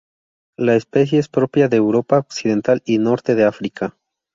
La 0.57 0.73
especie 0.75 1.19
es 1.19 1.27
propia 1.29 1.67
de 1.67 1.77
Europa 1.77 2.17
occidental 2.17 2.81
y 2.85 2.97
norte 2.97 3.35
de 3.35 3.43
África. 3.43 3.95